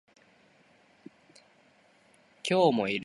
[2.43, 2.99] 今日もいる